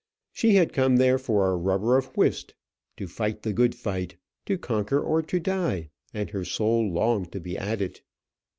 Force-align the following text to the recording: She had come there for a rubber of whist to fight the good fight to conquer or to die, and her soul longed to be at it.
She 0.31 0.55
had 0.55 0.73
come 0.73 0.95
there 0.97 1.19
for 1.19 1.47
a 1.51 1.55
rubber 1.55 1.95
of 1.95 2.07
whist 2.17 2.55
to 2.97 3.05
fight 3.07 3.43
the 3.43 3.53
good 3.53 3.75
fight 3.75 4.15
to 4.47 4.57
conquer 4.57 4.99
or 4.99 5.21
to 5.21 5.39
die, 5.39 5.91
and 6.11 6.27
her 6.31 6.43
soul 6.43 6.91
longed 6.91 7.31
to 7.33 7.39
be 7.39 7.55
at 7.55 7.81
it. 7.81 8.01